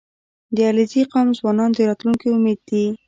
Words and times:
•د 0.55 0.57
علیزي 0.69 1.01
قوم 1.11 1.27
ځوانان 1.39 1.69
د 1.73 1.79
راتلونکي 1.89 2.27
امید 2.37 2.59
دي. 2.69 2.85